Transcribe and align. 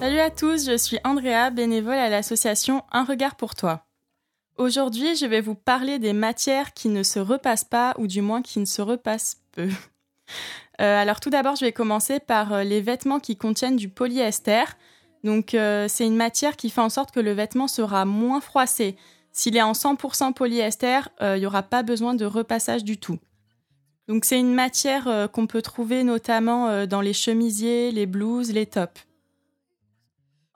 Salut 0.00 0.20
à 0.20 0.30
tous, 0.30 0.64
je 0.64 0.78
suis 0.78 0.98
Andrea, 1.04 1.50
bénévole 1.50 1.98
à 1.98 2.08
l'association 2.08 2.84
Un 2.90 3.04
regard 3.04 3.34
pour 3.34 3.54
toi. 3.54 3.84
Aujourd'hui, 4.56 5.14
je 5.14 5.26
vais 5.26 5.42
vous 5.42 5.54
parler 5.54 5.98
des 5.98 6.14
matières 6.14 6.72
qui 6.72 6.88
ne 6.88 7.02
se 7.02 7.18
repassent 7.18 7.64
pas, 7.64 7.94
ou 7.98 8.06
du 8.06 8.22
moins 8.22 8.40
qui 8.40 8.60
ne 8.60 8.64
se 8.64 8.80
repassent 8.80 9.42
peu. 9.52 9.68
Euh, 10.80 10.96
alors 10.96 11.20
tout 11.20 11.28
d'abord, 11.28 11.56
je 11.56 11.66
vais 11.66 11.72
commencer 11.72 12.20
par 12.20 12.54
euh, 12.54 12.62
les 12.62 12.80
vêtements 12.80 13.20
qui 13.20 13.36
contiennent 13.36 13.76
du 13.76 13.90
polyester. 13.90 14.64
Donc 15.24 15.52
euh, 15.52 15.88
c'est 15.88 16.06
une 16.06 16.16
matière 16.16 16.56
qui 16.56 16.70
fait 16.70 16.80
en 16.80 16.88
sorte 16.88 17.10
que 17.10 17.20
le 17.20 17.32
vêtement 17.32 17.68
sera 17.68 18.06
moins 18.06 18.40
froissé. 18.40 18.96
S'il 19.30 19.58
est 19.58 19.62
en 19.62 19.72
100% 19.72 20.32
polyester, 20.32 21.00
il 21.20 21.40
n'y 21.40 21.44
aura 21.44 21.62
pas 21.64 21.82
besoin 21.82 22.14
de 22.14 22.24
repassage 22.24 22.82
du 22.82 22.96
tout. 22.96 23.18
Donc 24.08 24.24
c'est 24.24 24.38
une 24.38 24.54
matière 24.54 25.28
qu'on 25.34 25.46
peut 25.46 25.60
trouver 25.60 26.02
notamment 26.02 26.86
dans 26.86 27.02
les 27.02 27.12
chemisiers, 27.12 27.90
les 27.90 28.06
blouses, 28.06 28.52
les 28.52 28.64
tops. 28.64 29.04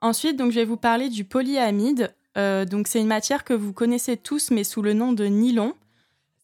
Ensuite, 0.05 0.37
donc, 0.37 0.51
je 0.51 0.57
vais 0.57 0.67
vous 0.67 0.77
parler 0.77 1.09
du 1.09 1.25
polyamide. 1.25 2.15
Euh, 2.37 2.67
donc, 2.67 2.89
c'est 2.89 3.01
une 3.01 3.07
matière 3.07 3.43
que 3.43 3.55
vous 3.55 3.73
connaissez 3.73 4.19
tous, 4.19 4.51
mais 4.51 4.63
sous 4.63 4.83
le 4.83 4.93
nom 4.93 5.15
de 5.15 5.25
nylon. 5.25 5.73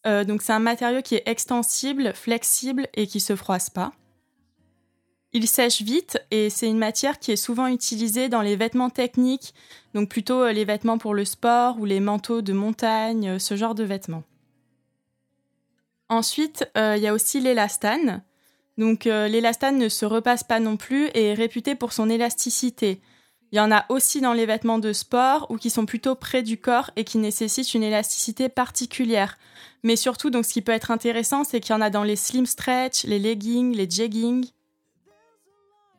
Euh, 0.07 0.25
donc, 0.25 0.41
c'est 0.41 0.55
un 0.55 0.61
matériau 0.61 1.03
qui 1.03 1.17
est 1.17 1.25
extensible, 1.27 2.15
flexible 2.15 2.89
et 2.95 3.07
qui 3.07 3.21
se 3.21 3.37
froisse 3.37 3.69
pas. 3.69 3.93
Il 5.35 5.47
sèche 5.47 5.83
vite 5.83 6.19
et 6.31 6.49
c'est 6.49 6.69
une 6.69 6.79
matière 6.79 7.19
qui 7.19 7.33
est 7.33 7.37
souvent 7.37 7.67
utilisée 7.67 8.31
dans 8.31 8.41
les 8.41 8.57
vêtements 8.57 8.89
techniques, 8.89 9.53
donc 9.93 10.09
plutôt 10.09 10.41
euh, 10.43 10.53
les 10.53 10.65
vêtements 10.65 10.97
pour 10.97 11.13
le 11.13 11.27
sport 11.27 11.79
ou 11.79 11.85
les 11.85 12.01
manteaux 12.01 12.41
de 12.41 12.55
montagne, 12.55 13.39
ce 13.39 13.57
genre 13.57 13.75
de 13.75 13.85
vêtements. 13.85 14.25
Ensuite, 16.09 16.65
il 16.77 17.03
y 17.03 17.07
a 17.07 17.13
aussi 17.13 17.41
l'élastane. 17.41 18.23
Donc 18.79 19.05
l'élastane 19.05 19.77
ne 19.77 19.91
se 19.91 20.07
repasse 20.07 20.43
pas 20.43 20.59
non 20.59 20.77
plus 20.77 21.07
et 21.09 21.27
est 21.27 21.35
réputé 21.35 21.75
pour 21.75 21.93
son 21.93 22.09
élasticité. 22.09 23.01
Il 23.53 23.57
y 23.57 23.61
en 23.61 23.73
a 23.73 23.85
aussi 23.89 24.21
dans 24.21 24.33
les 24.33 24.47
vêtements 24.47 24.79
de 24.79 24.93
sport 24.93 25.47
ou 25.51 25.57
qui 25.57 25.71
sont 25.71 25.87
plutôt 25.87 26.15
près 26.15 26.43
du 26.43 26.59
corps 26.59 26.91
et 26.97 27.05
qui 27.05 27.19
nécessitent 27.19 27.75
une 27.75 27.83
élasticité 27.83 28.49
particulière. 28.49 29.39
Mais 29.83 29.97
surtout, 29.97 30.31
donc, 30.31 30.45
ce 30.45 30.53
qui 30.53 30.63
peut 30.63 30.73
être 30.73 30.91
intéressant, 30.91 31.43
c'est 31.43 31.59
qu'il 31.61 31.75
y 31.75 31.77
en 31.77 31.81
a 31.81 31.91
dans 31.91 32.05
les 32.05 32.17
slim 32.17 32.47
stretch, 32.47 33.05
les 33.05 33.19
leggings, 33.19 33.75
les 33.75 33.91
jeggings. 33.91 34.51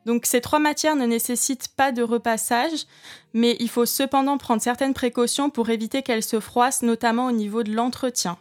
Donc 0.06 0.26
ces 0.26 0.42
trois 0.42 0.60
matières 0.60 0.96
ne 0.96 1.06
nécessitent 1.06 1.68
pas 1.70 1.92
de 1.92 2.02
repassage, 2.02 2.86
mais 3.34 3.56
il 3.60 3.70
faut 3.70 3.86
cependant 3.86 4.38
prendre 4.38 4.62
certaines 4.62 4.94
précautions 4.94 5.50
pour 5.50 5.70
éviter 5.70 6.02
qu'elles 6.02 6.24
se 6.24 6.40
froissent, 6.40 6.82
notamment 6.82 7.28
au 7.28 7.32
niveau 7.32 7.64
de 7.64 7.72
l'entretien. 7.72 8.38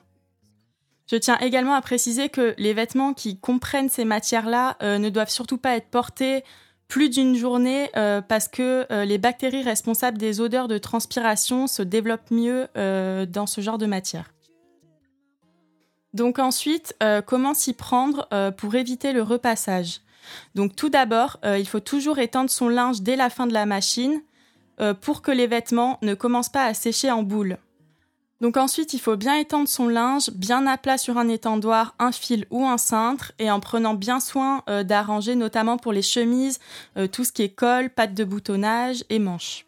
Je 1.06 1.16
tiens 1.16 1.38
également 1.38 1.74
à 1.74 1.82
préciser 1.82 2.28
que 2.28 2.54
les 2.56 2.72
vêtements 2.72 3.14
qui 3.14 3.38
comprennent 3.38 3.88
ces 3.88 4.04
matières-là 4.04 4.76
euh, 4.82 4.98
ne 4.98 5.10
doivent 5.10 5.30
surtout 5.30 5.58
pas 5.58 5.76
être 5.76 5.88
portés 5.88 6.44
plus 6.90 7.08
d'une 7.08 7.36
journée 7.36 7.88
euh, 7.96 8.20
parce 8.20 8.48
que 8.48 8.84
euh, 8.90 9.04
les 9.06 9.16
bactéries 9.16 9.62
responsables 9.62 10.18
des 10.18 10.40
odeurs 10.40 10.68
de 10.68 10.76
transpiration 10.76 11.68
se 11.68 11.82
développent 11.82 12.32
mieux 12.32 12.66
euh, 12.76 13.24
dans 13.24 13.46
ce 13.46 13.62
genre 13.62 13.78
de 13.78 13.86
matière. 13.86 14.34
Donc 16.12 16.40
ensuite, 16.40 16.96
comment 17.24 17.54
s'y 17.54 17.72
prendre 17.72 18.28
pour 18.56 18.74
éviter 18.74 19.12
le 19.12 19.22
repassage? 19.22 20.00
Donc 20.56 20.74
tout 20.74 20.88
d'abord, 20.88 21.38
il 21.44 21.68
faut 21.68 21.78
toujours 21.78 22.18
étendre 22.18 22.50
son 22.50 22.68
linge 22.68 23.02
dès 23.02 23.14
la 23.14 23.30
fin 23.30 23.46
de 23.46 23.52
la 23.52 23.64
machine 23.64 24.20
pour 25.02 25.22
que 25.22 25.30
les 25.30 25.46
vêtements 25.46 26.00
ne 26.02 26.14
commencent 26.14 26.48
pas 26.48 26.64
à 26.64 26.74
sécher 26.74 27.12
en 27.12 27.22
boule. 27.22 27.58
Donc 28.40 28.56
ensuite, 28.56 28.94
il 28.94 29.00
faut 29.00 29.16
bien 29.16 29.36
étendre 29.36 29.68
son 29.68 29.86
linge, 29.86 30.30
bien 30.30 30.66
à 30.66 30.78
plat 30.78 30.96
sur 30.96 31.18
un 31.18 31.28
étendoir, 31.28 31.94
un 31.98 32.10
fil 32.10 32.46
ou 32.50 32.64
un 32.64 32.78
cintre, 32.78 33.32
et 33.38 33.50
en 33.50 33.60
prenant 33.60 33.92
bien 33.92 34.18
soin 34.18 34.62
euh, 34.68 34.82
d'arranger 34.82 35.34
notamment 35.34 35.76
pour 35.76 35.92
les 35.92 36.02
chemises 36.02 36.58
euh, 36.96 37.06
tout 37.06 37.24
ce 37.24 37.32
qui 37.32 37.42
est 37.42 37.54
col, 37.54 37.90
pattes 37.90 38.14
de 38.14 38.24
boutonnage 38.24 39.04
et 39.10 39.18
manches. 39.18 39.66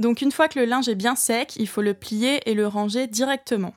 Donc 0.00 0.20
une 0.20 0.32
fois 0.32 0.48
que 0.48 0.58
le 0.58 0.64
linge 0.64 0.88
est 0.88 0.96
bien 0.96 1.14
sec, 1.14 1.54
il 1.56 1.68
faut 1.68 1.82
le 1.82 1.94
plier 1.94 2.40
et 2.50 2.54
le 2.54 2.66
ranger 2.66 3.06
directement. 3.06 3.74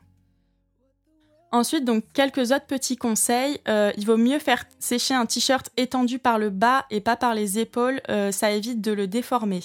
Ensuite, 1.52 1.86
donc 1.86 2.04
quelques 2.14 2.52
autres 2.52 2.66
petits 2.66 2.98
conseils. 2.98 3.62
Euh, 3.68 3.92
il 3.96 4.06
vaut 4.06 4.18
mieux 4.18 4.40
faire 4.40 4.66
sécher 4.80 5.14
un 5.14 5.28
t-shirt 5.28 5.70
étendu 5.78 6.18
par 6.18 6.40
le 6.40 6.50
bas 6.50 6.86
et 6.90 7.00
pas 7.00 7.16
par 7.16 7.36
les 7.36 7.60
épaules, 7.60 8.02
ça 8.32 8.52
évite 8.52 8.82
de 8.82 8.92
le 8.92 9.08
déformer. 9.08 9.62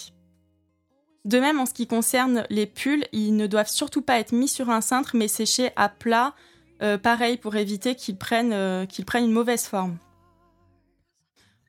De 1.25 1.39
même, 1.39 1.61
en 1.61 1.67
ce 1.67 1.75
qui 1.75 1.87
concerne 1.87 2.45
les 2.51 2.67
pulls, 2.67 3.07
ils 3.13 3.37
ne 3.37 3.47
doivent 3.47 3.71
surtout 3.71 4.03
pas 4.03 4.19
être 4.19 4.33
mis 4.33 4.49
sur 4.49 4.71
un 4.71 4.81
cintre, 4.81 5.13
mais 5.15 5.29
séchés 5.29 5.71
à 5.77 5.89
plat, 5.89 6.35
euh, 6.83 6.99
pareil, 6.99 7.37
pour 7.37 7.55
éviter 7.55 7.95
qu'ils 7.95 8.17
prennent, 8.17 8.53
euh, 8.53 8.87
qu'ils 8.87 9.05
prennent 9.05 9.27
une 9.27 9.33
mauvaise 9.33 9.67
forme. 9.67 9.99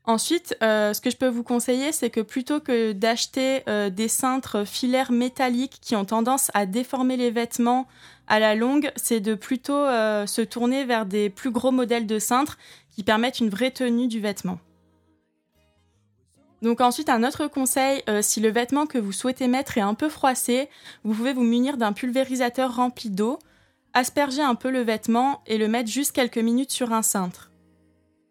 Ensuite, 0.06 0.58
euh, 0.64 0.94
ce 0.94 1.00
que 1.00 1.12
je 1.12 1.18
peux 1.18 1.28
vous 1.28 1.44
conseiller, 1.44 1.92
c'est 1.92 2.10
que 2.10 2.20
plutôt 2.20 2.60
que 2.60 2.92
d'acheter 2.92 3.62
des 3.92 4.08
cintres 4.10 4.66
filaires 4.66 5.14
métalliques 5.14 5.78
qui 5.82 5.96
ont 5.96 6.04
tendance 6.04 6.52
à 6.54 6.66
déformer 6.66 7.16
les 7.16 7.32
vêtements 7.32 7.88
à 8.28 8.40
la 8.40 8.56
longue, 8.56 8.92
c'est 8.98 9.22
de 9.22 9.34
plutôt 9.34 9.86
se 9.86 10.42
tourner 10.42 10.84
vers 10.84 11.06
des 11.06 11.30
plus 11.30 11.52
gros 11.52 11.72
modèles 11.72 12.08
de 12.08 12.20
cintres 12.20 12.58
qui 12.94 13.04
permettent 13.04 13.40
une 13.40 13.50
vraie 13.50 13.72
tenue 13.72 14.08
du 14.08 14.20
vêtement. 14.20 14.60
Donc 16.64 16.80
ensuite, 16.80 17.10
un 17.10 17.26
autre 17.26 17.48
conseil, 17.48 18.02
euh, 18.08 18.22
si 18.22 18.40
le 18.40 18.50
vêtement 18.50 18.86
que 18.86 18.98
vous 18.98 19.12
souhaitez 19.12 19.50
mettre 19.50 19.78
est 19.78 19.82
un 19.82 19.96
peu 19.96 20.08
froissé, 20.08 20.70
vous 21.04 21.14
pouvez 21.14 21.34
vous 21.34 21.44
munir 21.44 21.76
d'un 21.76 21.92
pulvérisateur 21.92 22.78
rempli 22.78 23.10
d'eau, 23.10 23.38
asperger 23.92 24.42
un 24.42 24.56
peu 24.56 24.72
le 24.72 24.80
vêtement 24.80 25.42
et 25.46 25.58
le 25.58 25.68
mettre 25.68 25.92
juste 25.92 26.14
quelques 26.14 26.38
minutes 26.38 26.72
sur 26.72 26.94
un 26.94 27.02
cintre. 27.02 27.52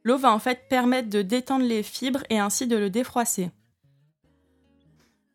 L'eau 0.03 0.17
va 0.17 0.33
en 0.33 0.39
fait 0.39 0.67
permettre 0.71 1.11
de 1.11 1.21
détendre 1.21 1.67
les 1.67 1.83
fibres 1.83 2.25
et 2.31 2.39
ainsi 2.39 2.67
de 2.67 2.77
le 2.77 2.89
défroisser. 2.89 3.51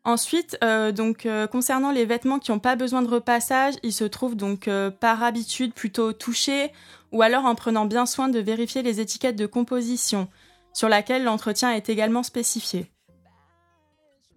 Ensuite, 0.02 0.58
euh, 0.64 0.90
donc 0.90 1.24
euh, 1.24 1.46
concernant 1.46 1.92
les 1.92 2.04
vêtements 2.04 2.40
qui 2.40 2.50
n'ont 2.50 2.58
pas 2.58 2.74
besoin 2.74 3.02
de 3.02 3.08
repassage, 3.08 3.74
ils 3.84 3.92
se 3.92 4.04
trouvent 4.04 4.36
donc 4.36 4.68
par 4.98 5.22
habitude 5.22 5.72
plutôt 5.72 6.12
touchés 6.12 6.72
ou 7.12 7.22
alors 7.22 7.44
en 7.44 7.54
prenant 7.54 7.84
bien 7.84 8.06
soin 8.06 8.28
de 8.28 8.40
vérifier 8.40 8.82
les 8.82 8.98
étiquettes 8.98 9.36
de 9.36 9.46
composition 9.46 10.28
sur 10.72 10.88
laquelle 10.88 11.24
l'entretien 11.24 11.72
est 11.72 11.88
également 11.88 12.22
spécifié. 12.22 12.90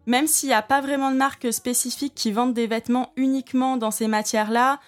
Même 0.07 0.27
s'il 0.27 0.49
n'y 0.49 0.55
a 0.55 0.61
pas 0.61 0.81
vraiment 0.81 1.11
de 1.11 1.17
marques 1.17 1.53
spécifiques 1.53 2.15
qui 2.15 2.31
vendent 2.31 2.53
des 2.53 2.67
vêtements 2.67 3.11
uniquement 3.15 3.77
dans 3.77 3.91
ces 3.91 4.07
matières-là, 4.07 4.79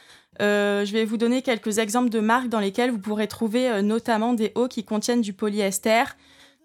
euh, 0.41 0.83
je 0.85 0.93
vais 0.93 1.05
vous 1.05 1.17
donner 1.17 1.41
quelques 1.41 1.77
exemples 1.77 2.09
de 2.09 2.19
marques 2.19 2.49
dans 2.49 2.59
lesquelles 2.59 2.89
vous 2.89 2.99
pourrez 2.99 3.27
trouver 3.27 3.69
euh, 3.69 3.81
notamment 3.81 4.33
des 4.33 4.51
hauts 4.55 4.67
qui 4.67 4.83
contiennent 4.83 5.21
du 5.21 5.33
polyester. 5.33 6.03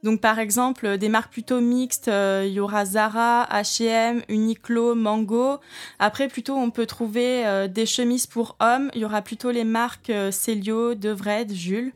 Donc 0.04 0.20
par 0.20 0.38
exemple 0.38 0.96
des 0.96 1.08
marques 1.08 1.32
plutôt 1.32 1.60
mixtes, 1.60 2.08
euh, 2.08 2.44
il 2.46 2.52
y 2.52 2.60
aura 2.60 2.84
Zara, 2.86 3.46
H&M, 3.50 4.22
Uniqlo, 4.28 4.94
Mango. 4.94 5.58
Après 5.98 6.28
plutôt 6.28 6.54
on 6.54 6.70
peut 6.70 6.86
trouver 6.86 7.68
des 7.68 7.84
chemises 7.84 8.26
pour 8.26 8.56
hommes, 8.60 8.90
il 8.94 9.00
y 9.00 9.04
aura 9.04 9.22
plutôt 9.22 9.50
les 9.50 9.64
marques 9.64 10.12
Celio, 10.30 10.94
Devred, 10.94 11.52
Jules. 11.52 11.92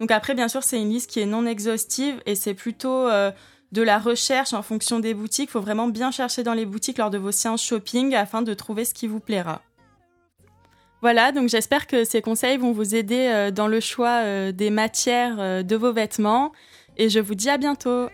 Donc 0.00 0.10
après, 0.10 0.34
bien 0.34 0.48
sûr, 0.48 0.62
c'est 0.62 0.80
une 0.80 0.90
liste 0.90 1.10
qui 1.10 1.20
est 1.20 1.26
non 1.26 1.46
exhaustive 1.46 2.20
et 2.26 2.34
c'est 2.34 2.54
plutôt 2.54 3.08
euh, 3.08 3.30
de 3.72 3.82
la 3.82 3.98
recherche 3.98 4.52
en 4.52 4.62
fonction 4.62 5.00
des 5.00 5.14
boutiques. 5.14 5.50
Il 5.50 5.52
faut 5.52 5.60
vraiment 5.60 5.88
bien 5.88 6.10
chercher 6.10 6.42
dans 6.42 6.54
les 6.54 6.66
boutiques 6.66 6.98
lors 6.98 7.10
de 7.10 7.18
vos 7.18 7.32
séances 7.32 7.64
shopping 7.64 8.14
afin 8.14 8.42
de 8.42 8.54
trouver 8.54 8.84
ce 8.84 8.94
qui 8.94 9.06
vous 9.06 9.20
plaira. 9.20 9.62
Voilà, 11.00 11.30
donc 11.30 11.48
j'espère 11.48 11.86
que 11.86 12.04
ces 12.04 12.22
conseils 12.22 12.56
vont 12.56 12.72
vous 12.72 12.94
aider 12.94 13.28
euh, 13.28 13.50
dans 13.50 13.68
le 13.68 13.80
choix 13.80 14.22
euh, 14.22 14.52
des 14.52 14.70
matières 14.70 15.64
de 15.64 15.76
vos 15.76 15.92
vêtements 15.92 16.52
et 16.96 17.08
je 17.08 17.20
vous 17.20 17.34
dis 17.34 17.50
à 17.50 17.58
bientôt. 17.58 18.08